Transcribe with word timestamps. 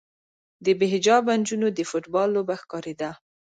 د 0.65 0.67
بې 0.79 0.87
حجابه 0.93 1.31
نجونو 1.39 1.67
د 1.73 1.79
فوټبال 1.89 2.27
لوبه 2.35 2.55
ښکارېده. 2.61 3.11